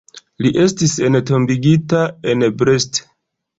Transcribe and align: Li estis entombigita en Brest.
Li 0.45 0.51
estis 0.63 0.95
entombigita 1.09 2.01
en 2.35 2.49
Brest. 2.65 3.01